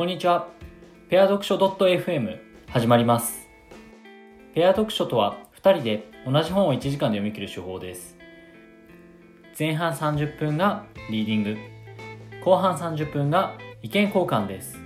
[0.00, 0.48] こんにちは。
[1.10, 2.38] ペア読書 .fm
[2.68, 3.50] 始まります。
[4.54, 8.16] ペア読書とは2人で同じ本を1時間で読み切る手法です。
[9.58, 11.56] 前半30分がリーディング、
[12.42, 14.78] 後半30分が意見交換です。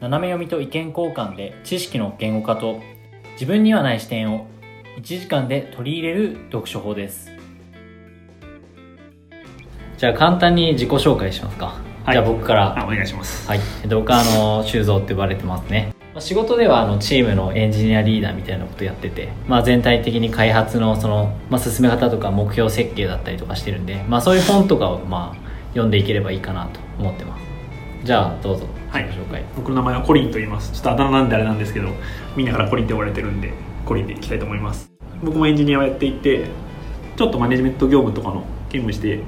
[0.00, 2.80] 斜め読みと意見交換で知識の言語化と
[3.34, 4.48] 自分にはない視点を
[4.96, 7.30] 1時間で取り入れる読書法です。
[9.98, 11.87] じゃあ簡単に自己紹介しますか。
[12.08, 12.14] はい。
[12.14, 12.78] じゃあ僕から。
[12.78, 13.46] あお願いします。
[13.46, 15.92] はい、僕はあの修造って呼ばれてますね。
[16.14, 27.44] まあ仕事ではあのチームのエンジニアリーダーみたいなことやってて、まあ、全体的に開発のその、まあ、進め方とか目標設計だったりとかしてるんで、まあ、そういう本とかをまあ読んでいければいいかなと思ってます。
[28.04, 28.66] じゃあどうぞ。
[28.88, 29.04] はい。
[29.10, 29.44] 紹介。
[29.54, 30.72] 僕の名前はコリンと言います。
[30.72, 31.90] ちょっとあだ名なんであれなんですけど
[32.34, 33.52] みんなからコリンって呼ばれてるんで
[33.84, 34.90] コリンでいきたいと思います。
[35.22, 36.46] 僕もエンジニアをやっていて
[37.16, 39.20] ちょっとマネジメント業務とかの兼務して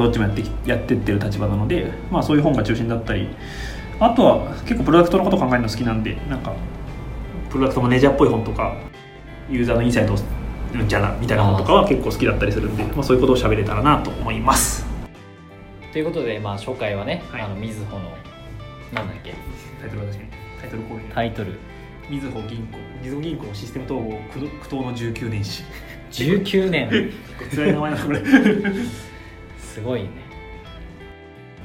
[0.00, 3.28] あどっちもやってきやってってる立場なので、まあ、そういう本が中心だったり
[4.00, 6.52] あとは結構プロダクトのこと考えるの好きなんでなんか
[7.50, 8.76] プロダクトマネージャーっぽい本とか
[9.50, 10.16] ユーザーのインサイトを
[10.74, 14.84] うんちゃなみたいな本とかは結構好きだったりするんでまあ、そういうことを喋れたらなと思います。
[15.92, 17.42] ということで、まあ、初回はね、はい。
[17.42, 18.10] あのみずほの
[18.92, 19.32] なんだっけ？
[19.80, 20.30] タイトルは確かに
[20.60, 21.52] タイトルコールタイトル。
[22.10, 22.78] みずほ銀行。
[23.02, 25.62] みずほ銀行システム統合苦苦闘の19年史。
[26.10, 26.90] 19年。
[27.54, 28.20] 辛い名前なこれ
[29.76, 30.08] すごいね。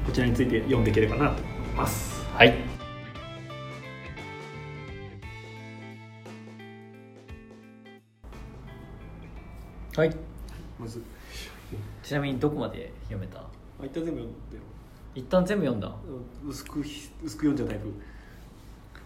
[0.06, 2.26] こちらについて読んでいければなと思います。
[2.34, 2.54] はい。
[9.96, 10.14] はい。
[10.78, 11.02] まず。
[12.04, 13.40] ちなみにどこまで読めた？
[13.40, 13.46] あ
[13.86, 14.64] 一旦全部読んでよ。
[15.16, 15.96] 一旦全部読んだ？
[16.46, 16.88] 薄く薄
[17.24, 17.94] く読んじゃうタイプ。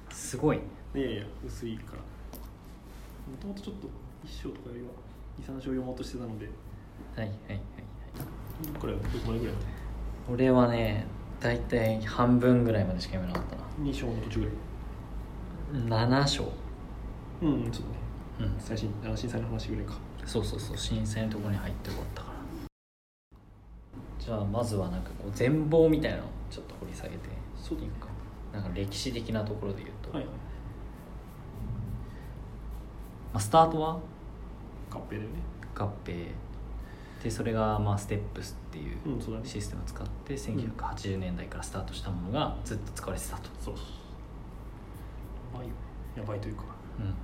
[0.09, 0.59] すごい。
[0.95, 1.99] いやいや薄いから。
[1.99, 3.87] もともとちょっと
[4.25, 4.87] 一章とかよりは
[5.47, 6.47] 23章読もうとしてたので。
[6.47, 7.59] はいはいはいはい
[8.79, 9.55] これぐらい
[10.31, 11.05] 俺はね
[11.39, 14.51] 大体半分ぐらいまでしか読めなかった2章の途中ぐら
[16.01, 16.07] い。
[16.09, 16.43] な7章。
[17.41, 17.83] うんそう
[18.39, 18.53] だね。
[18.53, 18.59] うん。
[18.59, 19.93] 最新あの震災の話ぐらいか。
[20.25, 22.35] そうそうそう震災のところに入って終わったから。
[24.17, 27.29] じゃあまずはなんかこう全貌みたいなのをちょっと掘り下げて。
[27.57, 28.07] そういいか
[28.53, 30.27] なんか歴史的なところで言うと、はいはい。
[33.33, 33.99] まあ、スタートは？
[34.89, 35.27] 合併だよね。
[35.73, 36.27] 合併
[37.25, 38.97] でそれがまあステップスっていう
[39.43, 43.79] システムを使って1980年代からスタートしたものがずっと使われてたと、そうや
[45.57, 45.73] ばいよ。
[46.15, 46.65] やばいというか。
[46.99, 47.15] うん、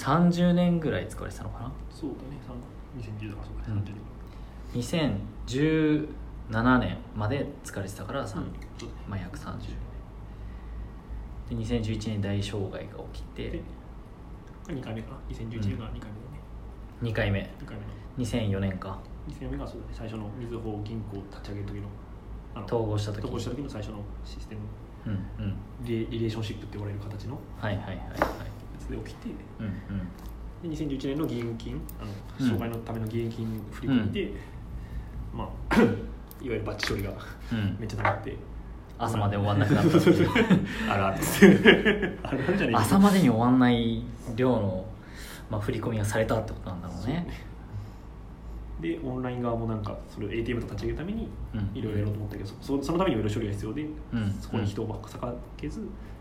[0.00, 1.72] 30年ぐらい使われてたのかな？
[1.90, 2.38] そうだね。
[2.96, 3.84] 3 2010だからそうだうん。
[3.84, 3.90] ね、
[4.76, 6.06] 30
[6.46, 8.28] 2017年まで使われてたから、うん
[9.08, 9.56] まあ、約30
[11.48, 11.66] 年。
[11.66, 13.62] で2011年大障害が起きてで
[14.68, 16.00] 2回目かな？2011年が2回目だね、
[17.02, 17.40] 2回目。
[17.40, 17.88] 2回目の。
[18.18, 18.98] 2004年か
[19.28, 19.92] 2回目がそうだね。
[19.92, 21.88] 最初のみずほ銀行立ち上げる時の
[22.54, 24.60] あの統合した時統合した時の最初のシステム。
[25.06, 25.56] うんうん。
[25.84, 27.38] リレリレーションシップって言われる形の。
[27.58, 28.08] はいはいはいはい。
[28.08, 28.16] や
[28.78, 29.28] つで起きて。
[29.60, 29.68] うんう
[30.68, 30.70] ん。
[30.70, 32.10] で2011年の義援金あの
[32.40, 32.46] うん。
[32.46, 34.32] 障害のための義援金振り込みで、
[35.34, 35.90] まあ いわ
[36.42, 37.12] ゆるバッチ処理が
[37.52, 37.76] うん。
[37.80, 38.36] めっちゃ溜まって。
[38.98, 39.98] 朝まで終わんなくなった。
[39.98, 40.30] っていう
[40.88, 41.16] あるある
[42.22, 42.78] あるあるじゃねえか。
[42.78, 44.02] 朝までに終わんない
[44.34, 44.86] 量の、
[45.50, 47.45] まあ、振り込みがされたってことなんだろうね
[48.80, 51.70] でオンライン側もなんかそれを ATM と立ち上げるためにうん。
[51.78, 54.38] いろいろやろうと思ったけど、そそのためにいろいろ処理が必要で、うん。
[54.40, 55.00] そこに人を割
[55.56, 55.80] けず、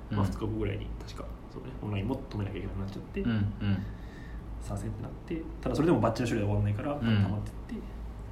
[0.09, 3.29] まあ、うん2日後ぐらいに確かそう、ね、オンラインも止めなきゃいけなくなっちゃって、うん。
[3.29, 3.85] うん。
[4.61, 6.99] さあせんってなってただそれでもバッチの処理が終わらないからん。
[7.23, 7.81] 溜まってって、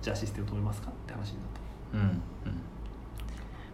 [0.01, 1.47] じゃあシステム止めますかって話になっ
[1.91, 1.97] た。
[1.97, 2.03] うん。
[2.03, 2.22] うん。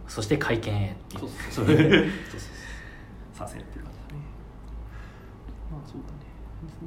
[0.08, 1.66] そして会見へっていうそうそう。
[1.66, 2.00] そうそうそう。
[3.32, 4.20] さあせんっていう感じだね。
[5.70, 6.19] まあそうだね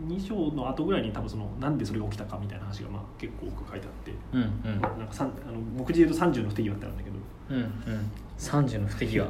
[0.08, 4.80] 2章の後ぐらいに多分そのなんでそれが起きたかみたいな話がまあ結構多く書いてあって、うんうん。
[4.80, 7.16] まあなんかあの目次で言うと30の不手際ってあるんだけど。
[7.50, 8.12] うんうん。
[8.38, 9.26] 30の不手際。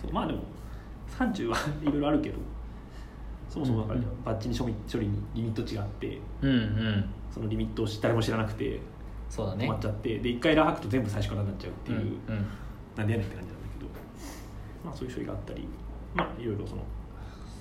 [0.00, 0.40] そうまあでも
[1.18, 2.36] 30はいろいろあるけど
[3.48, 4.22] そもそもだからうんうん。
[4.24, 7.04] バッチに処理処理にリミット値があってうんうん。
[7.30, 8.80] そのリミットを誰も知らなくて
[9.28, 9.66] そうだね。
[9.66, 12.46] 止まっちゃってで一回ラ吐くと全部最初からになっちゃうってうんいう、うん。
[12.96, 13.90] なんでやねんって感じなんだけど。
[14.84, 15.68] まあそういう処理があったり
[16.14, 16.82] まあいろいろその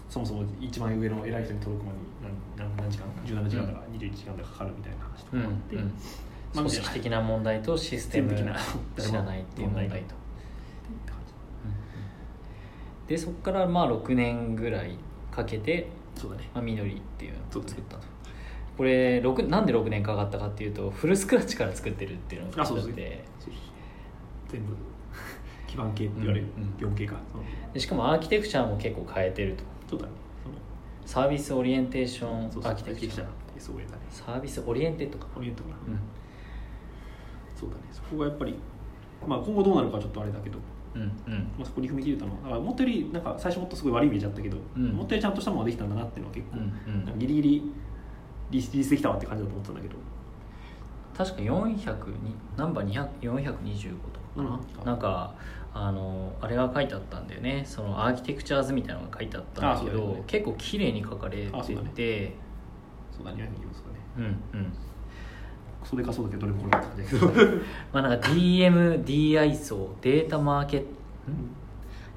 [0.10, 2.06] そもそも一番上の偉い人に届くまでに
[2.58, 5.84] 何何何時間17時間だか21時間だかかかるみたいな話とかうんもあって、うん
[6.54, 8.56] まあ組織的な問題とシステム的な
[8.98, 10.16] 知らないっていう問題と。
[13.08, 14.98] でそこからまあ6年ぐらい
[15.32, 16.50] かけて、じそうだね。
[16.54, 18.04] まあ、緑っていうのを作ったと、
[18.76, 23.24] これ6なんで6年かかったかっていうとフルスクラッチから作ってるっていうのがあって
[24.50, 24.76] 全部
[25.68, 26.78] 基盤系って言われる、うんうん。
[26.78, 27.38] 業系か、う
[27.70, 30.12] んでしかもアーキテクチャも結構変えてるとそうだね。
[31.06, 33.26] サービスオリエンテーションアーキテクチャ。
[33.58, 36.00] SOA だねサービスオリエンテッドかオリエントかな、うん
[37.60, 38.54] そうだねそこがやっぱり
[39.28, 40.60] まあ今後どうなるかちょっとあれだけど、
[40.94, 41.08] うんうん
[41.58, 47.72] まあ、そこに踏み切れたのはだから思ったよりなんか最初もっとすごい悪いイメージだったけど、うん思ったよりちゃんとしたものができたんだなっていうのは結構、うんうんギリギリリ
[48.52, 49.96] リースできたわって感じだと思ってたんだけど
[51.18, 55.34] 確か400にナンバー200 425とかかな、うんなんか
[55.74, 57.64] あのあれが書いてあったんだよね。
[57.66, 60.24] そのアーキテクチャーズみたいなのが書いてあったんだけどね。
[60.28, 61.52] 結構綺麗に書かれて
[61.96, 62.34] て。
[63.12, 63.96] そうだね200ですかね。
[64.18, 64.24] うん
[64.60, 64.74] うん。
[65.84, 67.28] それかそうだけどどれもこれだったんだけど
[67.94, 70.88] まあなんか DMDI 層データマーケット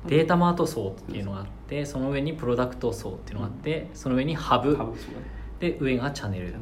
[0.06, 4.76] データマート層っていうのがあってその上にプロダクト層っていうのがあってその上にハブ。
[5.60, 6.54] で上がチャンネル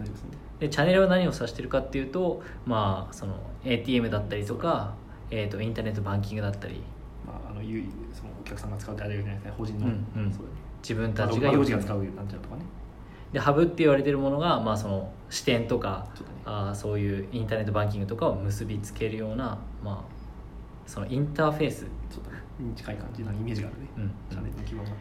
[0.58, 3.34] でチャンネルは何を指してるかっていうとまあその
[3.64, 4.94] ATM だったりとか、
[5.30, 6.82] えー、とインターネットバンキングだったり。
[7.26, 9.52] まああのゆいそのお客さんが使うってあれじゃないですね。
[9.56, 10.32] 法人の、うんうん。
[10.82, 12.62] 自分たちが窓口が使うなんちゃらとかね。
[13.32, 16.30] でハブって言われてるものが、まあ、その支店とかそね。
[16.46, 20.04] あーそういうインターネットバンキングとかを結びつけるような、まあ、
[20.86, 22.42] そのインターフェース、そうだね。
[22.58, 24.10] に近い感じなイメージがあるね、うん。
[24.30, 24.94] チャンネルの基盤って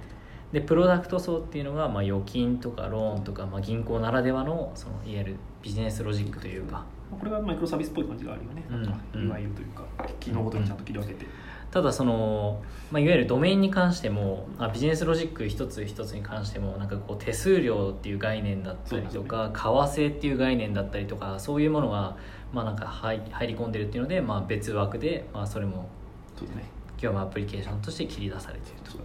[0.52, 6.74] でプロダクト層っていうのが、まあ、預金とかローンとか、まあ、銀行ならではのそのいわゆるビジネスロジックというか。
[6.74, 8.92] まあこれがマイクロサービスっぽい感じがあるよね、うんなん。
[8.92, 9.84] かうんいわゆるというか
[10.20, 11.26] 機能ごとにちゃんと切り分けて、
[11.72, 12.62] ただその、
[12.92, 22.18] まあ、いわゆるドメインに関してもあビジネスロジック一つ一つに関してもなんかこう手数料っていう概念だったりとか、為替っていう概念だったりとかそういうものが、
[22.52, 25.90] まあ、なんか入入り込んでるっていうので、まあ、別枠で、まあ、それも
[26.38, 26.66] そうだね。
[26.98, 28.98] 業務アプリケーションとして切り出されていると。
[28.98, 29.04] ね。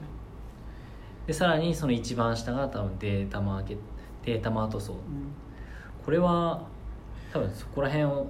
[1.27, 3.77] でさらにその一番下が多分データマーケ
[4.25, 4.97] データマート層。
[6.05, 6.67] これは
[7.33, 8.27] 多分そこら辺を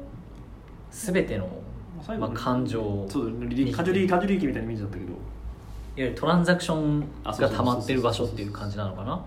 [0.90, 1.48] 全ての、
[2.18, 3.46] まあ感情そうだね。
[3.48, 5.12] 利益感情利益感情利益みたいなイメージだったけど。
[5.12, 5.18] いわ
[5.96, 9.22] ゆるトランザクションが溜まってる場所っていう感じなのかな？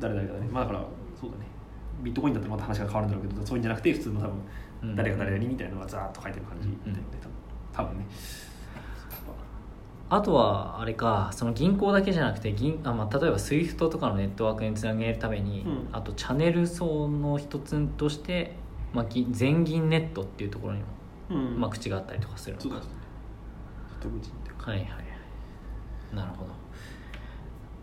[0.00, 0.48] 誰々がね。
[0.50, 0.84] まあだから
[1.20, 1.44] そうだね。
[2.02, 4.32] ビットコインだったらまた話が変わるんだろうけどそういうんじゃなくて普通の多うん。
[4.88, 8.06] 分誰が誰々にみたいなのがザーッと書いてる感じみたいなね多分多分ね。
[10.08, 15.88] あとはあれかその銀行だけじゃなくて銀あ、まあ、例えば SWIFT とかのネットワークにつなげるために、うん。
[15.92, 18.56] あとチャンネル層の一つとして、
[18.96, 20.86] まあ、ぎ全銀ネットっていうところにも、
[21.30, 21.60] うん。
[21.60, 22.62] まあ、口があったりとかするのか。
[22.62, 22.86] そうだね。
[24.00, 24.70] 外口っていうか。
[24.70, 26.16] はいはいはい。
[26.16, 26.50] なるほど。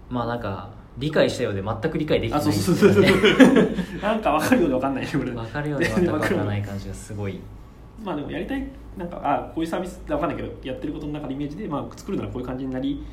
[0.10, 2.94] まあなんか理解したようで全く理解できてあないそうそう。
[2.94, 3.68] そうそうね。
[4.01, 7.39] なんか分かるようで分かんないね分かるようで全く分からない感じがすごい。
[8.04, 8.68] まあでもやりたい
[8.98, 13.04] なんかあこういうサービス分かんないけどやってることの中でイメージで、まあ、作るならこういう感じになり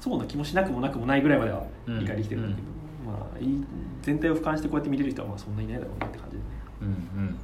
[0.00, 2.68] そうな気もしなくもなくもないぐらいまではうん理解できてるんだけど、
[3.12, 3.64] まあいい
[4.00, 6.42] 全体を俯瞰してこうやって見れる人はまあそんなにいないだろうなって感じで。
[6.42, 7.38] ねうんうん。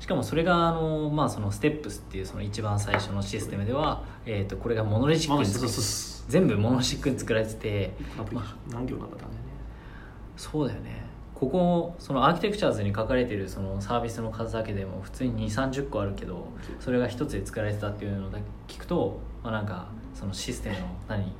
[0.00, 5.48] しかもそれがあの、まあ、そのステップスっていうその一番最初のシステムでは、えー、とこれがモノリチックに
[6.28, 7.94] 全部モノリチックに作られてて。
[7.98, 9.48] 一個のアプリケーション何行なんだったんだよね。
[10.36, 11.08] そうだよね。
[11.34, 16.48] ここそのアーキテクチャーズに書かれてるそのサービスの数だけでも普通に2 3 0個あるけど
[16.80, 21.32] それが一つで作られてたっていうのだけ聞くと、まあ、なんかそのシステムの何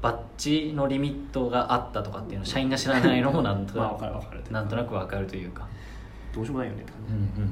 [0.00, 5.68] バッジのリミットがあったとかっていうのを社員が知らないのもなんと まあなくなんとなくわかるというか、
[6.38, 7.50] どうしようもないよねうんうん。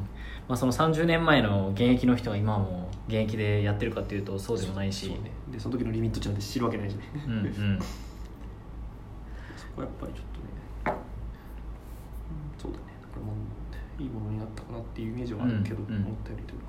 [0.49, 5.07] まあ、その30年前の現役の人が今も現役でやってるかっていうとそうでもないし。
[5.07, 5.31] そうね。
[5.51, 6.95] でその時のリミット値なんて知るわけないし。
[6.95, 7.79] ねうんうん。
[9.57, 10.25] そこはやっぱりちょっ
[10.87, 10.97] とね、
[12.27, 12.85] うんそうだね。
[13.03, 16.67] だからもういいものになったかなっていうイメージはあるけど、うんうん思ったよりというか。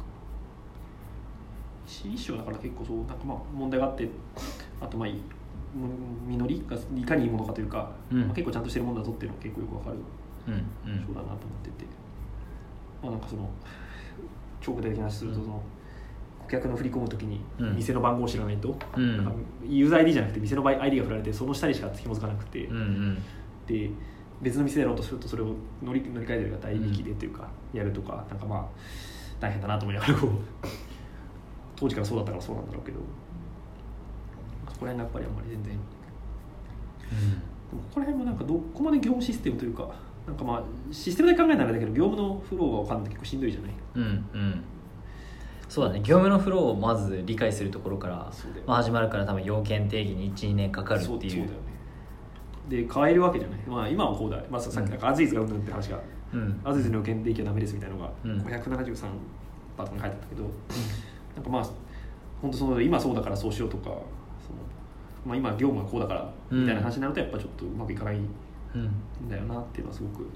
[1.85, 4.09] 一種はだから結構そうなんかまあ問題があって
[4.81, 5.21] あとまあいい
[6.27, 8.21] 実りがいかにいいものかというか、うん。
[8.25, 9.97] まあ、結構ちゃんとしてるものだぞっていうのが結構よくわかる
[10.47, 10.57] うんう
[11.05, 11.85] そうんだなと思ってて、
[13.01, 13.49] まあなんかその
[14.61, 15.61] 超具体的な話するとその、
[16.39, 17.75] 顧客の振り込むときにうん。
[17.75, 19.17] 店の番号を知らないと、うん。
[19.17, 19.31] なんか
[19.67, 23.23] ユーザー ID じゃなくて店の場合 ID が振られてその下にしか紐づかなくて、うんうん。
[23.65, 23.89] で
[24.41, 28.67] 別の店やろうとするとそれを乗り乗り換えてるが代引きでっていうか、やるとかなんかまあ
[29.39, 30.31] 大変だなと思いながらこう
[31.75, 32.99] 当時からそうだったからそうなんだろうけど
[34.73, 35.73] そこら辺がやっぱりあんまり全然。
[35.73, 39.89] でもここら辺もなんかどこまで業務システムというか
[40.27, 43.13] なんかまあシステムで考えたらだけど業務のフローが分かんない。
[43.13, 43.71] と結構しんどいじゃない？
[43.95, 44.63] うんうん。
[45.69, 45.99] そうだね。
[45.99, 48.31] 業務のフローをまず理解するところから、
[48.65, 51.17] まあ、始まるから多分要件定義に12年かかるっていう。
[51.17, 51.55] そうだよね。
[52.69, 55.99] で変えるわけじゃない、まあ、今はこうだ、まあ、さっきなんかアズイズがうんぬんって話が、
[56.33, 56.61] うん。
[56.65, 58.41] アズイズの要件定義はダメですみたいなのがうん。
[58.41, 59.07] 573
[59.77, 60.43] パートに書いてあったけど、
[61.35, 61.63] なんかまあ
[62.41, 63.99] 本当その今そうだからそうしようとかその、
[65.25, 68.27] まあ、今業務はこうだからみたいな話になるとやっぱちょっとうまくいかないん
[69.21, 69.29] うん。
[69.29, 70.29] だよなっていうのはすごく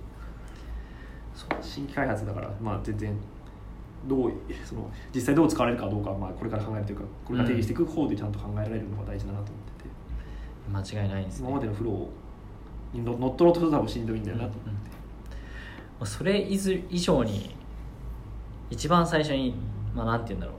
[1.34, 3.16] そう新規開発だからまあ全然
[4.08, 4.34] どう
[4.66, 9.62] その実際どう使われるかどうかはまあこれから考えるというかこれから定義していく方でちゃんと考えられるのが大事だなと思
[10.74, 11.48] ってて、間違いないですね。
[11.48, 14.76] 今までのフローにの乗っ取ろうとすると多分しんどいんだよなと思って、ま
[16.02, 16.58] あそれ以
[17.00, 17.56] 上に
[18.70, 19.54] 一番最初に、
[19.94, 20.54] まあ、なんて言うんだろ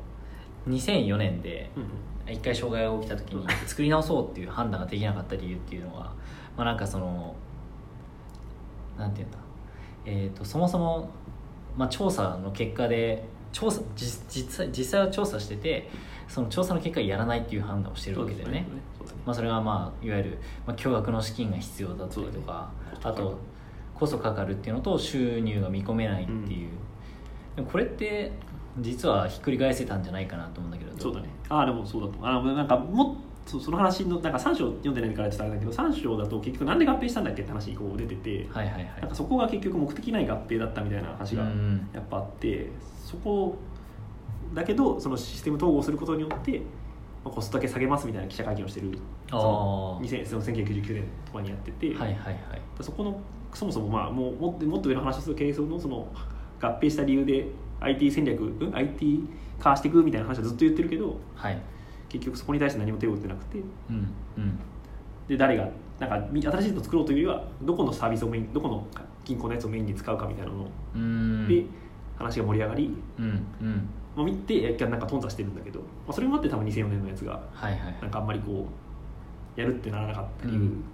[0.67, 0.71] う。
[0.71, 1.89] 2004年でうんうん。
[2.33, 6.15] 一回障害が起きた時に作り直そうっていう判断ができなかった理由っていうのは、
[6.57, 7.35] まあ、なんかその
[9.03, 9.39] なんていうんだ、
[10.07, 11.11] えー、とそもそも、
[11.77, 15.91] まあ、調査の結果で調査実実際実際は調査してて
[16.29, 18.67] その調査の結果やらないっていう判断をしてるわけだよね。
[19.27, 22.41] まあ、それはまあいわゆる、まあ、巨額の資金が必要だったりと。
[22.41, 22.71] か、
[23.03, 23.39] あと
[23.95, 26.71] コストかかるっていうのと収入が見込めないっていう、
[27.57, 28.33] でもこれって
[28.79, 31.29] 実はひっくり返せたんじゃないかなと思うんだけどそうだね。
[31.49, 32.31] ああでもそうだと思う。
[32.31, 33.17] あのなんかも
[33.47, 38.85] っそその話のなんか3章読んでないからちょっとあれだけど3章だと結局なんで合併したんだっけって話にこう出てて、はいはいはい。
[39.01, 42.71] なんかそこが結局目的ない合併だったみたいな話がうんやっぱあって
[43.05, 43.57] そこ
[44.55, 46.59] だけどそのシステム統合することによって、
[47.25, 52.37] まあ、コストだけ下げますみたいな記者会見をしてるそのあー2000その1999年とかにやってて、はいはいはい。
[52.81, 53.21] そこの
[53.55, 56.09] そもそもまあもうもっともっと上の話をする経営層のその
[56.61, 57.47] 合併した理由で
[57.81, 61.61] IT 戦略、うん IT 化していくみたいな話はずっと言ってるけどはい
[62.13, 63.59] 結局そこに対して何も手を打ってなくて。
[63.59, 64.59] うんうん。
[65.29, 68.87] で誰がなんかみ新しいの作ろうというよりはどこのサービスをメインどこの
[69.25, 71.49] 銀行のやつをメインに使うかみたいなの。
[71.49, 71.65] で
[72.19, 73.25] 話が盛り上がり、うん
[73.61, 73.89] うん。
[74.15, 78.67] まあ、見てなんか頓挫してるんだけど、まあ、それもあって多分2004年のやつがはいはいなんかあんまりこ
[79.57, 80.85] うやるってならなかった理由うん。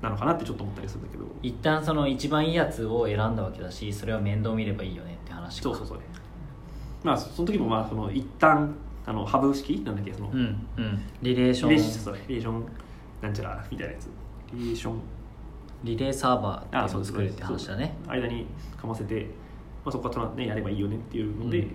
[0.00, 5.62] なのかなってちょっと思ったりするんだけど、一旦その一番いいやつを選んだわけだしそれは面倒見ればいいよねって話か。
[5.64, 5.98] そうそうそう。
[7.02, 8.74] まあそその時もまあその一旦
[9.06, 9.80] あのハブ式？
[9.84, 10.12] なんだっけ？
[10.12, 11.02] その、うんうん。
[11.22, 11.70] リレーション。
[11.70, 12.66] リレーションリレーション
[13.22, 14.10] なんちゃらみたいなやつ。
[14.52, 15.00] リレーション。
[15.84, 17.96] リレーサーバーっていうのを作るって話だね。
[18.08, 18.46] 間に
[18.76, 19.22] かませて、
[19.84, 21.66] まあ、そこからねやればいいよねっていうので、うん。
[21.66, 21.72] ま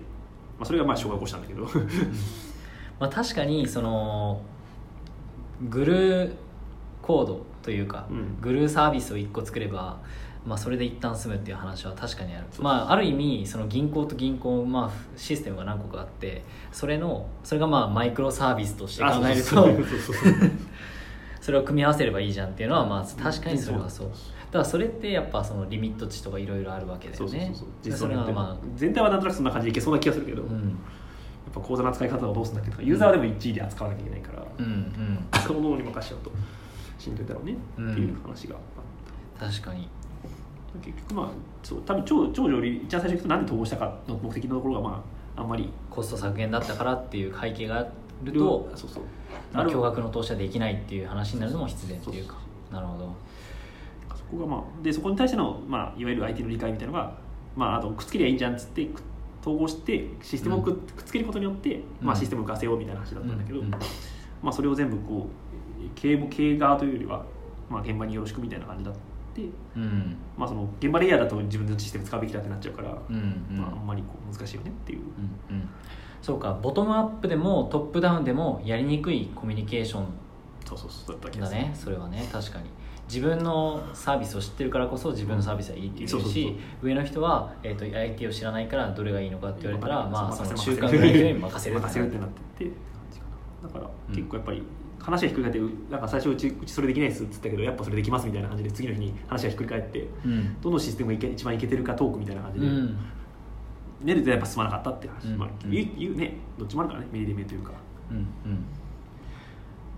[0.60, 1.64] あ、それがまあ障害を起こしたんだけど。
[3.00, 4.42] まあ、確かにその
[5.68, 6.34] グルー
[7.00, 8.40] コードというか、うん。
[8.40, 10.00] グルーサービスを1個作れば、
[10.44, 12.46] まあ、それで一旦済むっていう話は確かにある。
[12.60, 19.68] まあ、ある意味その銀行と銀行、まあ、システムが何個かあってそれのそれがまあマイクロサービスとして考えると
[21.40, 24.06] それを組み合わせればいいじゃんっていうのはまあ確かにそれはそう。
[24.08, 24.12] うん
[24.52, 27.26] だからそれってやっぱそのリミット値とかいろいろあるわけだよね。
[27.26, 27.54] そうそうそう。
[27.56, 30.78] そうでそ実装によってれはま全体はなんとなくそんな感じでいけそうな気がするけど、あ、うやっん、
[31.54, 35.18] ぱ口座の扱い方をどうするんだっけとかユーザーはでも1位で扱わなきゃいけないから、うんうん。
[35.40, 36.30] そのものに任しちゃうと
[36.98, 38.56] しんどいだろうねっていう話が
[39.40, 39.84] あっ確かに。
[39.84, 39.88] た、
[40.80, 41.28] 結局まあ
[41.62, 45.04] そう多分超超上流一番最初に言うと何で統合したかの目的のところがま
[45.36, 47.86] ああんまりコスト削減だったからっていう背景があ
[48.24, 49.02] るとそうそう。
[49.52, 52.36] まあ、巨額の投資はできないっていう話になるのも必然っていうか
[52.70, 53.14] なるほど
[54.16, 57.18] そこがまあでそこに対しての、まあ、いわゆる IT の理解みたいなのが、
[57.54, 59.02] まあ、あとくっつけりゃいいんじゃんっつってく
[59.42, 60.74] 統合してシステムをく,、っ
[61.04, 62.20] つけることによって、まあ、うん。
[62.20, 63.78] システムを浮かせようみたいな話だったんだけど、うんうんま
[64.50, 67.24] あ、それを全部こう経営も経営側というよりは、
[67.68, 69.00] まあ、現場によろしくみたいな感じだって、
[69.40, 69.78] う。
[69.78, 70.16] ん。
[70.36, 73.16] まあ、その現場レイヤーだと自分のシステム使うべきだってなっちゃうから、うん
[73.50, 73.58] うん。
[73.58, 75.00] まあ、あんまりこう難しいよねっていう。
[75.00, 75.68] うんうん。
[76.20, 80.06] そうかボトムアップでもトップダウンでもやりにくいコミュニケーション。
[80.64, 82.70] そうそうそうだったねそれはね確かに。
[83.08, 92.72] 自分のサービスを知ってるからこそ自分のサービスはいいって言うし上の人は、えー、と IT を知らないからどれがいいのかって言われたら、まあ、その中間ぐらいに 任せるってなってって
[93.62, 94.62] だから結構やっぱり
[94.98, 100.60] 話がひっくり返ってうなんか最初うちうちそれできないですっつったけどやっぱそれできますみたいな感じで次の日に話がひっくり返ってうん。
[100.60, 102.98] どのシステムがいけ一番いけてるかトークみたいな感じで、うん。
[104.02, 105.38] 練るとやっぱ進まなかったって話、うん。
[105.38, 105.70] まあ、うん。
[105.70, 106.36] 言うね。
[106.58, 107.72] どっちもあるからねメリデメというか。
[108.10, 108.16] うん。
[108.16, 108.24] うん。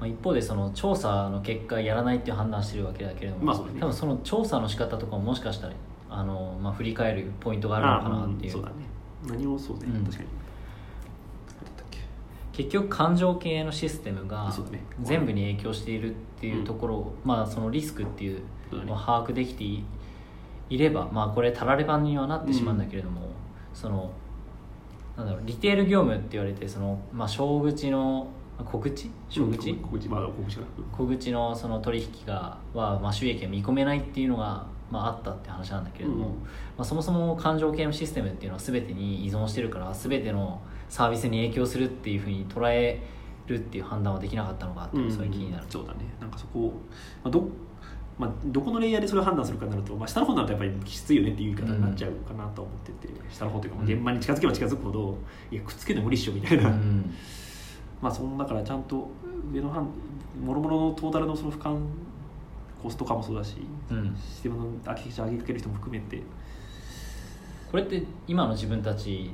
[0.01, 3.81] まあ、一方でその調査の結果やらないっていう判断してるわけだけれども、まあね。
[3.81, 5.75] 多分その調査の仕方とかももしかしたら
[6.11, 8.53] あの、まあ、振り返るポイントがあるのかなっていう。
[8.53, 8.75] あそうだね。
[9.27, 10.05] 何をそうね、うん。
[10.05, 10.29] 確かに
[12.57, 14.55] 結局感情系のシステムが
[15.03, 18.43] 全部に影響しているっていうところを、まあ、そのリスクっていう
[18.73, 19.85] のを把握できてい
[20.71, 23.33] いれば、まあ、これたらればにはなってしまうんだけれども、
[23.75, 24.13] その
[25.17, 29.11] なんだろうリテール業務って言われてその、まあ、小口のあ小口？
[29.29, 30.59] 小口、うん小口まあ小口
[30.93, 36.39] 小口のその取引がは、まあ、収益が見込めないっていうのが、まあ、あったって話なんだけれども、うんま
[36.79, 43.01] あ、そもそも感情系のシステムっていうのは全てに依存してるから全てのサービスに影響するっていうふうに捉え
[43.47, 46.01] るっていう判断はできなかったのかっていうそれ気になる、そうだね。
[46.21, 46.73] なんかそこを、
[47.23, 47.49] まあど
[48.17, 55.19] まあ、どこのレイヤーでそれを判断するかになると、まあ、下の方になるとやっぱりきついよねっていう言い方になっちゃうかなと思ってて、下の方というか、現場に近づけば近づくほど
[55.51, 57.15] いやくっつけて無理っしょみたいな、うん
[58.05, 59.09] まあそのだからちゃんと
[59.51, 59.89] 上の半
[60.39, 61.75] もろもろのトータルのその俯瞰
[62.83, 63.57] コスト化もそうだし、
[63.91, 64.15] うん。
[64.15, 66.23] システムのアーキテクチャ上げかける人も含めて、
[67.71, 69.31] これって今の自分たち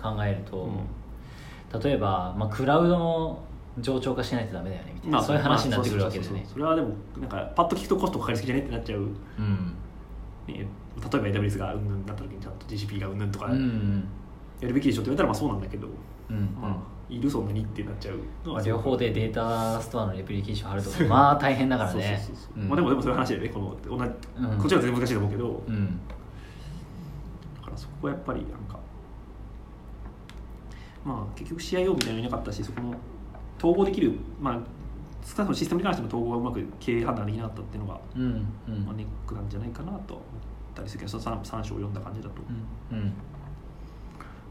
[0.00, 1.80] 考えると、うん。
[1.80, 3.44] 例えば、まあ、クラウドの
[3.78, 6.40] 冗長化しないとダメだよねみたいな、そういう話になってくるわけだよね。
[6.40, 9.06] まあそれはでもなんかパッと聞くとコストかかりすぎじゃねってなっちゃう、ね、
[9.38, 9.74] うん。
[10.48, 14.08] 例えば AWS がうんぬんだった時にちゃんと GCP がうんぬんとか、うんうん
[14.60, 15.88] やるべきでしょって言われたらまあそうなんだけど、
[16.30, 16.42] うんうん。
[16.60, 16.76] まあ、
[17.08, 22.20] いるそんなにってなっちゃうのはまあ両方でデータストアのレプリケーション貼るとかまあ大変だからね。
[22.56, 23.48] まあ、でもでもそういう話だよね。
[23.48, 24.58] この同じ、うん。
[24.58, 26.00] こっちは全然難しいと思うけど、うん。
[27.56, 28.78] だからそこはやっぱりなんか
[31.04, 32.94] まあ結局 CIO みたいなのいなかったしそこの
[33.58, 34.60] 統合できるまあ
[35.24, 38.26] 少なくともシステムに関しての統合がうまく経営判断できなかったっていうのが、うんう
[38.72, 38.84] ん。
[38.84, 40.20] まあ、ネックなんじゃないかなとは思っ
[40.74, 42.48] たりするけどその 3, 章を読んだ感じだと、ま
[42.92, 43.12] うんうん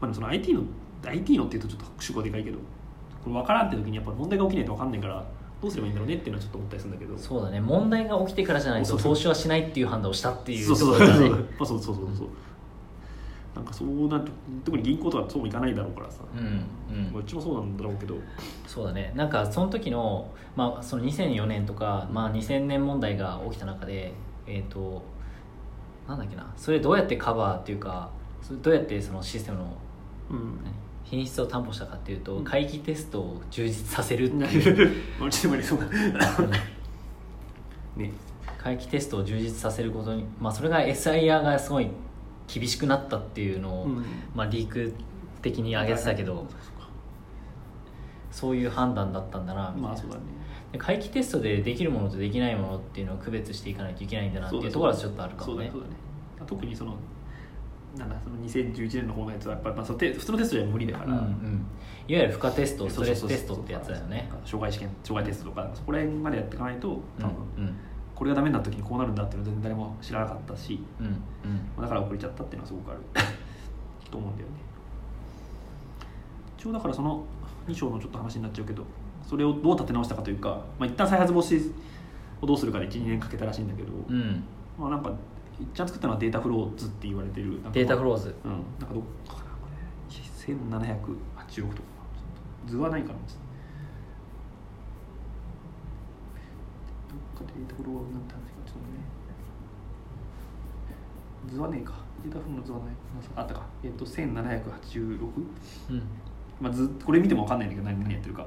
[0.02, 0.62] でもその IT の
[1.04, 5.24] IT のっていうとちょっと主語でかいけどこれ分からんって時にやっぱ問題が起きないと分かんないから
[5.60, 7.18] どうすればいいんだろうねっていうのはちょっと思ったりするんだけど。
[7.18, 7.60] そうだね。
[7.60, 12.28] 問題が起きてからじゃないと投資はしないっていう判断をしたっていうそうそうそうまあそうそうそうそう。
[13.56, 14.30] なんかそうなんて
[14.64, 17.12] 特に銀行とかそうもいかないだろうからさ、うんうん。
[17.12, 18.16] まあうちもそうなんだろうけど。
[18.66, 19.12] そうだね。
[19.16, 24.12] なんかその時の,、まあその2004年とか、まあ、2000年問題が起きた中で
[24.46, 25.02] えっ、と
[26.06, 26.52] なんだっけな。
[26.56, 28.10] それどうやってカバーっていうか
[28.62, 29.76] どうやってそのシステムの
[31.04, 32.44] 品質を担保したかっていうと、うん。
[32.44, 34.92] 回帰テストを充実させるっていう。
[35.26, 35.78] うちでもやりそう。
[35.78, 35.86] だ
[37.96, 38.12] ね。
[38.58, 41.90] 回帰テストを充実させることに、まあ、それが SIR がすごい
[42.46, 44.04] 厳しくなったっていうのを、うん。
[44.34, 44.92] まあ、リーク
[45.40, 46.46] 的に上げてたけど
[48.30, 49.88] そういう判断だったんだなみたいな。
[49.88, 50.02] まあね。
[50.72, 55.66] で回帰テストでできるものとできないものっていうのを区別していかないといけないんだなっていうところはちょっとあるかもね。
[55.66, 55.72] ね。
[56.46, 56.94] 特にその
[57.98, 61.66] なんだその2011年の方のやつはやっぱ、まあ、そのテ普通のテストじゃ無理だから、うんうん。
[62.06, 64.30] いわゆる負荷テストストレステストってやつだよね。
[64.44, 67.64] 障害試験障害テストとかそこら辺までやっていかないと多分、うん。
[67.64, 67.76] うん
[68.18, 71.12] これがダメになった時にこうなるんだっていうのは全然誰も知らなかったし、うんうん。
[71.12, 71.22] ま
[71.78, 73.00] あだから遅れちゃったっていうのはすごくある。
[74.10, 74.54] と思うんだよね。
[76.58, 77.24] 一応だからその
[77.68, 78.82] 2章のちょっと話になっちゃうけど
[79.22, 81.72] それをどう立て直したかというか、まあ、一旦再発防止
[82.40, 84.42] をどうするかで12年かけたらしいんだけど、うん。
[84.76, 85.14] まあなんか一
[85.74, 87.60] ちゃん作ったのはデータフローズって言われてる。
[87.72, 88.34] データフローズ。
[88.44, 88.52] うん。
[88.52, 91.88] なんかどっかかなこれ1786とか
[92.66, 93.18] 図はないかなど
[97.14, 99.00] っかデータフローなんて話かちょっとね。
[101.50, 101.94] 図はねえか。
[102.22, 102.88] データフローの図はない。
[103.34, 105.20] あったかえっ、と1786
[105.90, 106.02] うん。
[106.60, 108.46] まあ、図これ見ても分かんないんだけど何何やってるか。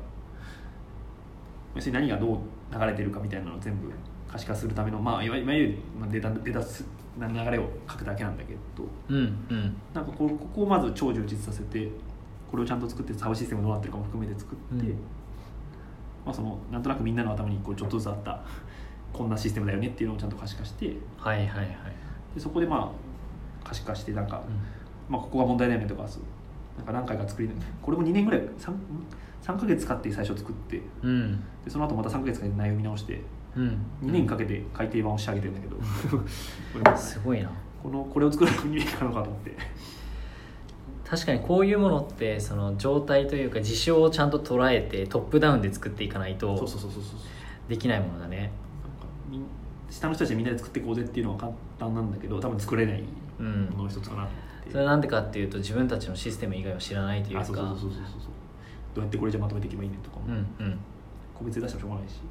[1.75, 2.39] 要するに何がどう
[2.73, 3.91] 流れてるかみたいなのを全部
[4.27, 6.61] 可視化するための、まあ、いわゆるまあデータデータ
[7.27, 8.59] す流れを書くだけなんだけど
[9.09, 9.17] うん
[9.49, 9.75] うん。
[9.93, 11.89] なんかこうここをまず超充実させて
[12.49, 14.97] これをちゃんと作ってサブシステムどうなってるかも含めて作って、うん。
[16.25, 18.41] まあ、そのなんとなくみんなの頭にこうちょっとずつあった
[19.13, 21.67] こんなシステムだよねっていうのをちゃんと可視化してはいはいはい。
[22.35, 25.13] でそこでまあ可視化してなんか、うん。
[25.13, 26.03] まあ、ここが問題だよねとか
[26.77, 27.49] なんか何回か作り
[27.81, 28.73] これも2年ぐらい 3,
[29.43, 31.43] 3ヶ月使って最初作ってうん。
[31.63, 33.21] でその後また3ヶ月かけて内容見直して
[33.55, 33.85] うん。
[34.03, 35.75] 2年かけて改訂版を仕上げてるんだけど。
[35.77, 35.83] こ
[36.83, 37.51] れもすごいな。
[37.81, 39.57] このこれを作るのに2年かのかと思って。
[41.03, 47.19] 確かにこういうものってその状態というか事象をちゃんと捉えてトップダウンで作っていかないとそうそうそうそうそう。
[47.67, 48.51] できないものだね。
[49.89, 53.03] 下の人たちでみんなで作っていこうぜっていうのは簡単なんだけど多分作れない
[53.39, 53.65] うん。
[53.71, 54.71] ものの一つかなと思って。
[54.71, 57.41] それはなんでかっていうと自分たちのシステム以外を知らないというか。
[57.41, 58.31] あそうそうそうそうそうそう。
[58.93, 60.79] どうやってこれじゃまとめていけばいいねとかも、うんうん。
[61.33, 62.21] 個別で出してもしょうがないし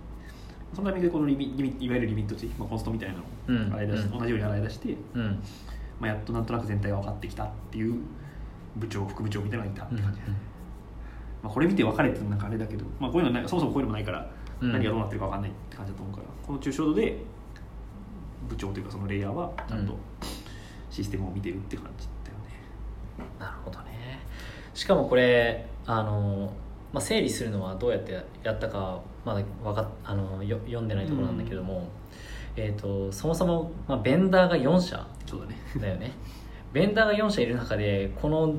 [0.75, 3.73] そのタイミングでこのリミリミいわゆるリミット値、まあ、コンストみたいなのをうん。
[3.73, 4.19] 洗い出し、うん。
[4.19, 5.43] 同じように洗い出して、うん。
[6.01, 7.95] まあ、やっとなんとなく全体が分かってきたっていう
[8.77, 14.31] 部長副部長みたいなのがいたって感じ、まあ、これ見て分かれてなんかあれだけど、まあ、こういうのないそもそもこういうのもないから、
[14.61, 14.73] うん。
[14.73, 17.19] 何がどうなってるか分かんないって感じだと思うからこの抽象度で
[18.49, 19.99] 部長というかそのレイヤーはちゃんとうん。
[20.91, 24.19] システムを見てるって感じだよね、なるほどね。
[24.75, 26.53] しかもこれあの、
[26.93, 31.89] まあ、整理するのはどうやってやったかまだわかっあのよ読んでないところなんだけども、
[32.57, 35.57] えー、とそもそも、まあ、ベンダーが4社そうだね。
[35.81, 36.13] だよね。
[36.73, 38.55] ベンダーが4社いる中でこの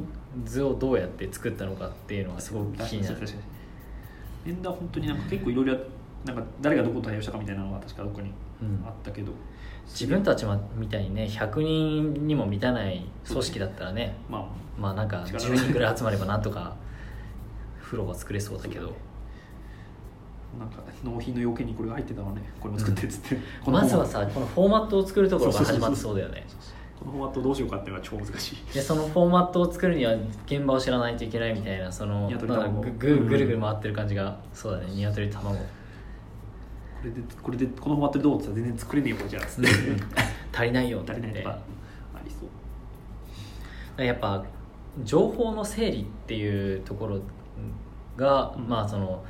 [0.46, 3.16] 図をどうやって作ったのかっていうのがすごく気になる。
[3.16, 3.34] 確か
[4.46, 5.78] にエンダー本当になんか結構いろいろ
[6.26, 8.84] なんか誰がどこと対応したかみたいなのは確かどっかにうん。
[8.86, 9.34] あったけど、
[9.88, 14.62] 自分たちみたいにね100人にも満たない組織だったらねまあ。
[14.80, 16.76] まあなんか力10人ぐらい集まればなんとか
[17.92, 18.94] 風呂は作れそうだけど。
[20.58, 22.42] なんか納品の要件にこれが入ってたのね。
[22.60, 26.46] これも作ってっつって、このまずはさこのフォーマットを作るところから始まってそうだよね。
[27.00, 28.74] トこのフォーマットどうしようかっていうのが超難しい。
[28.74, 30.14] でそのフォーマットを作るには
[30.46, 34.86] 現場を知らないといけないみたいなそのぐぐぐるぐる回ってる感じがそうだね。
[34.94, 35.56] ニワトリ卵。
[35.56, 35.62] こ
[37.04, 39.44] れでこれでこのフォーマットでどうって言ったら全然作れねえよこれじゃあ。
[40.54, 42.46] 足りないよ足りないとかありそ
[44.04, 44.04] う。
[44.04, 44.44] やっぱ
[45.04, 47.20] 情報の整理っていうところ
[48.18, 48.68] が、うん。
[48.68, 49.24] まあその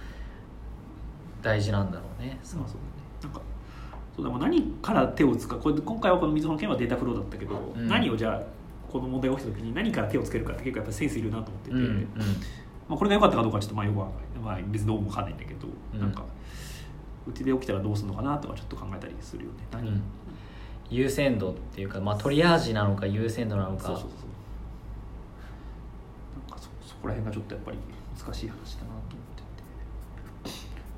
[1.41, 2.39] 大事なんだろうね。
[2.43, 2.77] そうそう
[3.23, 3.41] なんか
[4.15, 7.87] そうだもう何から手を打つかこれ今回はこの水穂の件はデータフローだったけど、うん。
[7.87, 8.41] 何をじゃあ
[8.91, 12.07] この問題が起きた時に何から手をつけるかって結構やっぱセンスいるなと思ってて、うんうん。
[12.89, 15.99] まあ、これが良かったかどうかはちょっとまあよくわかんない、まあ、別にどうもわかんないんだけど、うん。
[15.99, 16.25] なんか
[17.27, 19.57] うちで起きたらどうするのかなとかちょっと考えたりするよね。
[19.71, 20.01] 何、うん。
[20.89, 23.87] 優先度っていうか、まあ、トリアージなのか優先度なのか。
[23.87, 24.09] そうそうそう。
[26.49, 27.77] なんかそそこら辺がちょっとやっぱり
[28.25, 30.57] 難しい話だなと思ってて。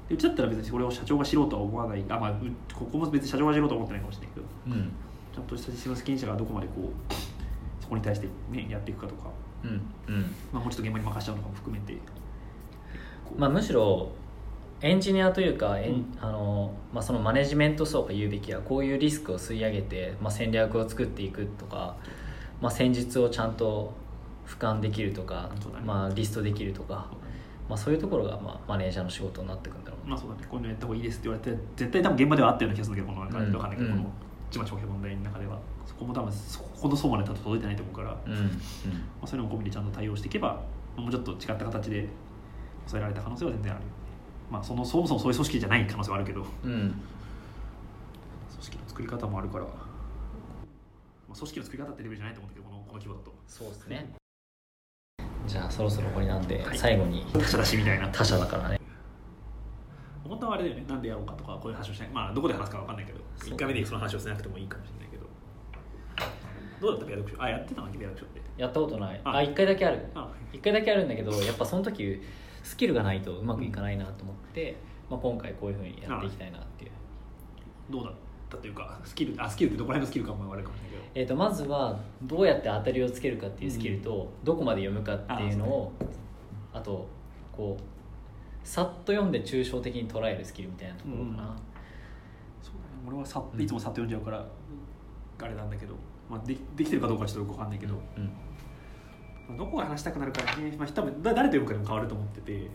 [0.10, 2.04] でうちだったら別にこれを社長が知ろうとは思わない。
[2.10, 2.36] あ、まあ、う
[2.74, 4.46] ここも別に社長が知ろうとは思ってないかもしれないけど。
[4.68, 4.92] うん。
[5.34, 6.74] ちゃんとした責任者がどこまでこ
[7.10, 7.14] う
[7.82, 9.30] そこに対して、ね、やっていくかとか、
[9.64, 9.70] うん
[10.08, 10.22] うん。
[10.52, 11.98] まあ、もうちょっと現場に任せちゃうのかも含めて。
[13.36, 14.12] まあ、むしろ
[14.82, 16.18] エンジニアというか、うん。
[16.20, 21.96] あのまあ、そのマネジメント層が言うべきはこういうリスクを吸い上げて、まあ、戦略を作っていくとか、
[22.62, 23.94] まあ、戦術をちゃんと
[24.54, 25.50] 俯瞰できるとか、
[25.86, 27.10] まあ、リストできるとか
[27.70, 30.12] まあ、そういうところが、まあ、マネージャーの仕事になってくるんだろうな。
[30.12, 30.46] まあそうだね。
[30.50, 33.54] こういうのやった方がいいですって言われて絶対多分現場ではあったような気がするけどこのなんかうん。
[33.54, 34.12] わかんないけど、うんこの
[34.52, 38.34] 一番長期問題の中ではそこも多分そこの層まで多分届いてないと思うから、まうん。
[38.34, 38.46] うん。
[39.24, 40.62] あ、そういうのも込みでちゃんと対応していけば
[40.98, 42.08] もうちょっと違った形で
[42.86, 43.94] 抑えられた可能性は全然あるよね。
[44.52, 46.44] まあそのそもそもそういう組織じゃない可能性はあるけど。
[46.62, 47.02] 組うん。
[48.60, 49.72] 織の作り方もあるから、ま
[51.32, 53.34] あ、組織の作り方ってレベルじゃないと思うんだけどこのこの規模だと。
[53.48, 54.23] そうですね
[55.46, 56.78] じゃあそろそろ終わりなんで、はい。
[56.78, 58.10] 最後に他社だしみたいな。
[58.10, 58.80] 他社だからね。
[60.24, 60.86] 本当はあれだよね。
[60.88, 62.10] なんでやろうかとかこういう話をしない。
[62.10, 63.50] まあどこで話すかわかんないけどそう。
[63.52, 65.26] 1回目でその話をしなくてもいいかもしれないけど。
[66.82, 67.06] どうだった？
[67.06, 67.44] ペア読書？
[67.44, 68.42] あやってたのペア読書って。
[68.58, 69.22] やったことない。
[69.24, 69.38] あ。
[69.38, 70.06] あ一回だけある。
[70.16, 70.30] あ。
[70.52, 72.22] 一回だけあるんだけどやっぱその時
[72.64, 74.78] スキルがないとうまくいかないなと思って、
[75.10, 76.92] まあ、今回こういうふうにやっていきたいなっていう、
[77.90, 78.14] どうだっ
[78.54, 81.04] たというかスキルあスキルってどこら辺のスキルかも言われるかもしれないけど。
[81.16, 85.92] えー、とまずはどうやって当たりをつけるかっていうスキルと、どこまで読むかっていうのを
[86.74, 87.08] あと
[87.52, 87.84] こう
[88.68, 91.56] さっと読んで抽象的に捉えるスキルみたいなところかな、
[92.62, 93.04] そうだね。
[93.08, 94.44] 俺はさっいつもさっと読んじゃうから、
[95.42, 95.94] あれなんだけど、
[96.30, 98.24] まあ、でできてるかどうかはちょっとよくわかんないけど、うん。
[99.48, 102.70] まあどこが話したくなるかね、まあ、多分だ誰と読むかでも変わると思ってて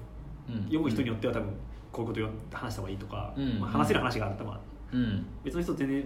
[0.49, 0.63] うん。
[0.65, 1.49] 読む人によっては多分
[1.91, 3.59] こういうこと読ん話した方がいいとか、うん。
[3.59, 4.61] まあ、話せる話があったら、まあ、
[4.93, 5.27] うん。
[5.45, 5.99] 別の人全然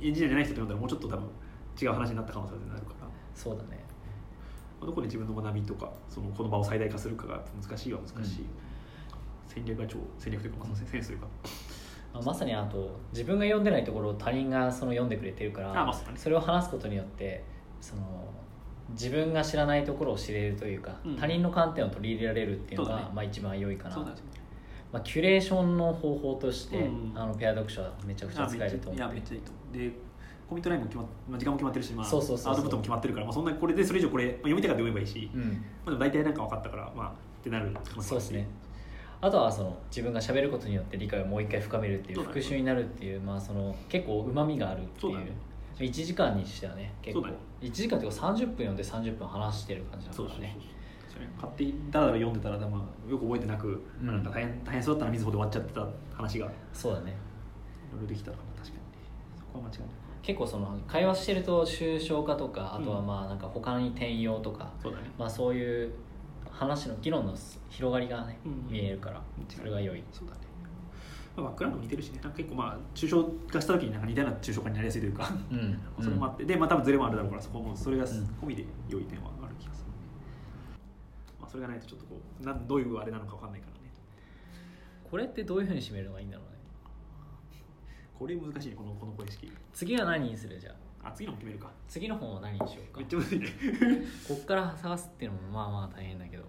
[0.00, 1.28] エンジニアじゃない人と読んだらもうちょっと多分
[1.80, 3.84] 違う話になった可能性があるから、まそうだね。
[4.82, 8.46] あ、どこで自分の学びとかそのこの場を最大化するかが難しいは難しい、うん。
[9.46, 11.26] 戦略が超戦略というか、まセンスというか、
[12.14, 17.44] まあまさにあと自分が読んでないところを他人がその読んでくれてるからあまあねそれを話すことによって
[17.80, 18.02] その
[18.90, 21.16] 自分が知らないところを知れるというか、うん。
[21.16, 23.08] 他人の観点を取り入れられるっていうのがね。
[23.14, 23.94] まあ、一番良いかな。
[23.94, 24.16] そうだね
[24.92, 27.12] まあ、キュレーションの方法として、うん。
[27.14, 28.96] あのペア読書はめちゃくちゃ使えると思う。
[28.96, 29.52] いやめっちゃいいと。
[29.52, 29.92] 思うで
[30.48, 32.52] コミットラインも決まっ、まあ、時間も決まってるし、まあ、そうそうそうそう。
[32.54, 35.64] アウトプットも決まってるから、まあ、そんなこれでそれ以上これ、まあ、読みたいから読めばいいし、まうん。
[35.84, 38.06] あ、でも大体なんか分かったからまあってなる可能性もあるし。
[38.06, 38.48] そうですね。
[39.20, 45.32] あとはその自分が喋ることによって理解をもう一回深めるっていうそうだね復習になるっていう、まあ、その結構うまみがあるっていうそうだね。
[45.78, 47.42] 1時間にしてはね結構、そうだね。
[47.60, 50.77] 1時間っていうか30分読んで30分話してる感じだかそうそうそうらねそう
[51.40, 54.06] 買ってだらだら読んでたら、まあ、よく覚えてなく、うん。
[54.06, 56.46] まあなんか大変大変そうだったらみずほで終わっちゃってた話が。
[56.46, 57.16] いそうだね。
[57.92, 58.78] ろいろできたら確かに。
[59.38, 59.88] そこは間違いない。
[60.22, 65.10] 結構その会話してると抽象化とかあとはまあなんか他に転用とか、そうだね。
[65.18, 65.92] まあ、そういう
[66.50, 67.34] 話の議論の
[67.68, 68.66] 広がりがね、うん。
[68.70, 70.02] 見えるからそれが良い。
[70.12, 70.40] そうだね。
[71.36, 72.20] まあバックグラウンドも似てるしね。
[72.22, 75.30] なんか結構まあ抽象化した時になんか似たような抽象化になりやすいというか。
[75.50, 75.78] うん。
[76.02, 79.30] それもあって、でまあ多分ズレもあるだろうからそこもそれが込みで良い点は
[81.48, 83.90] あ、それがないとちょっとこうなんどういうあれなのか分かんないからね。
[85.10, 86.58] これってどういうふうに締めるのがいいんだろうね。
[88.18, 91.08] これ難しいねこのこの声式次は何にするじゃあ。
[91.08, 91.70] あ次のも決めるか。
[91.86, 92.98] 次の本は何にしようか。
[92.98, 93.46] めっちゃむずいね。
[94.26, 96.42] こっから探すっていうのもまあまあ大変だけど。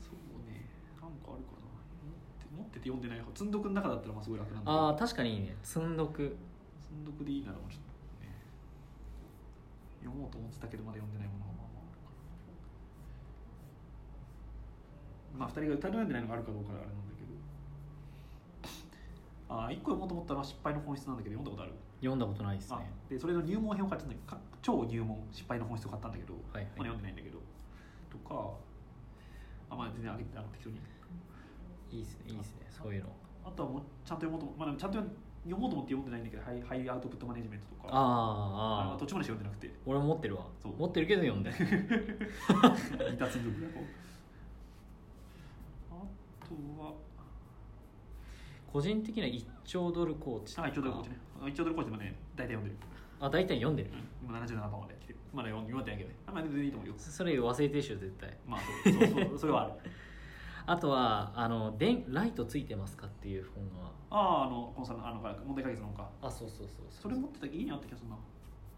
[0.00, 0.66] そうね。
[1.00, 2.56] なんかあるかな。
[2.56, 3.30] 持っててて読んでない方。
[3.34, 5.56] 積んどくの中だったらまあすごい楽なんだああ確かにいいね。
[5.62, 6.36] 積んどく
[6.80, 8.32] 積んどくでいいならもうちょっとね。
[10.00, 11.50] 読もうと思ってたけどまだ読んでないものが
[15.36, 17.30] まあまああるからまあ2人が歌い読んでないのがあるかどうかであれなんだけど。
[19.48, 21.72] ああ1個読もうと思ったのは失敗の本質なんだけど読んだことある？
[22.00, 26.72] 読んだことないですあねでそれの入門編を買ったんだけどか超入門失敗の本質を買ったんだけど、はいはい。
[26.78, 27.38] まだ読んでないんだけど。
[28.10, 28.54] とか
[29.70, 30.80] あまあ全然あげてあの適当に。
[31.90, 33.10] いいですねいいですねそういうの。
[33.44, 34.98] あとはもうちゃんと読もうと思まあ、ちゃんと
[35.42, 37.88] 読もうと思って読んでないんだけどハイハイアウトプットマネジメントとか。
[37.90, 39.74] あああああ途中までしか読んでなくて。
[39.86, 40.46] 俺も持ってるわ。
[40.62, 40.76] そう。
[40.78, 41.50] 持ってるけど読んで。
[41.50, 41.56] 似
[43.18, 44.09] た積んどくがこうあ
[46.54, 46.92] とは。
[48.72, 50.68] 個人的には1兆ドルコーチとか。
[50.68, 51.16] あ一応ドルコーチね。
[51.42, 52.76] あ一応ドルコーチもね大体読んでる、
[53.18, 53.90] あ大体読んでる。
[53.90, 55.18] うん、今77番まで来てる。
[55.32, 56.94] まだ読ん読んでないけどねあまあ全然いいと思うよ。
[56.98, 58.36] それ忘れてるでしょ絶対。
[58.46, 59.72] まあそうそうそうそれはある。
[60.66, 63.90] あとはあの電ライトついてますかっていう本は。
[64.10, 66.10] あああのコンサルのあの問題解決の本か。
[66.22, 68.16] あそうそうそうそれ持ってた家にあった気がするな。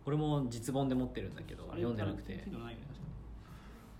[0.06, 2.44] 俺も実本で持ってるんだけどあれ読んでなくて。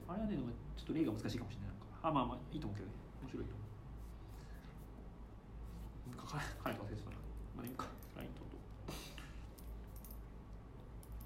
[0.09, 0.37] あれはね
[0.77, 1.71] ちょっと例が難しいかもしれない。
[2.03, 3.63] あまあまあいいと思うけどね面白いと思
[6.07, 6.17] う。
[6.17, 7.17] なんかかなり忘れてたな
[7.57, 8.43] まあいいかラインと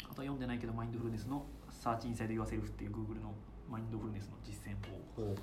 [0.05, 3.33] あとは読んでないけどマインドフルネスの「サーチインサイド・ユアセルフ」っていう Google の
[3.71, 5.35] マインドフルネスの実践法。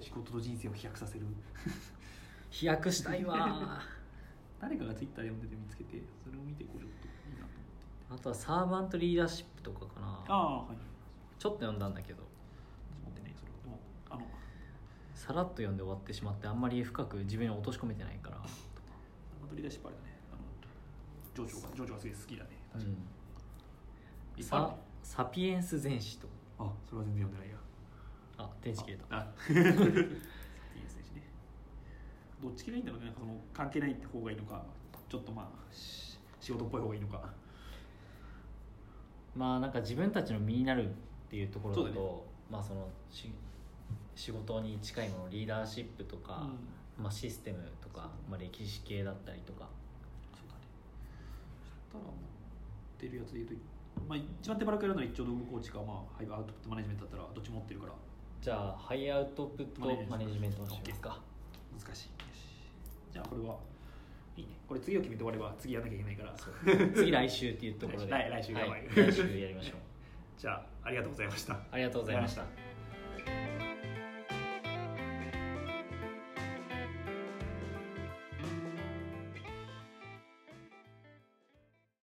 [0.00, 1.26] 仕事と人生を飛躍させる
[2.48, 3.80] 飛躍したいわ。
[4.60, 8.20] 誰かが Twitter で読んでて見つけてそれを見てこうちょっといいなと思って。
[8.20, 10.24] あとはサーバントリーダーシップとかかな。
[10.28, 10.76] ああはい。
[11.38, 12.22] ちょっと読んだんだけど
[12.84, 13.78] 私持ってないそれはでも
[14.10, 14.26] あの
[15.20, 20.16] さらっと読んで終わってしまってあんまり深く自分に落とし込めてないから、マトリーダーシップあれだね。
[20.32, 22.50] あのジョジョがジョジョがすげえ好きだね。
[22.70, 24.76] う確かに、ん、いっぱいあるね。
[25.04, 26.26] ササピエンス全史と。
[26.58, 27.56] あそれは全然読んでないや。
[28.38, 29.26] あ電池切れたあ。
[29.50, 31.22] いい ですねしね。
[32.42, 33.04] どっち系がいいんだろうね。
[33.04, 34.64] なんかその関係ない方がいいのか
[35.06, 37.30] ちょっとまあし仕事っぽい方がいいのか。
[39.36, 40.92] まあなんか自分たちの身になるっ
[41.28, 43.30] ていうところだとまあそのし
[44.14, 46.48] 仕事に近いものリーダーシップとか、
[46.98, 49.68] まあ、システムとか、まあ、歴史系だったりとか。
[50.34, 50.60] そうだね。
[51.90, 52.14] そしたら持っ
[52.98, 53.54] てるやつで言うと
[54.08, 57.92] まあ一番手軽くやるのは一丁道具コーチかまあハイアウトプットマネジメントだったらどっちも持ってるから。
[58.40, 61.18] じゃあハイアウトプットマネジメントのしますか？
[61.78, 62.08] 難しい。
[63.12, 63.56] じゃあこれは
[64.36, 64.50] いいね。
[64.66, 66.92] これ次を決めて終われば次やらなきゃいけないから。
[66.94, 68.10] 次来週っていうところで。
[68.10, 68.70] 来来週やばい。
[68.70, 69.78] はい、来週やりましょう。
[70.38, 71.54] じゃあありがとうございました。
[71.70, 72.69] ありがとうございました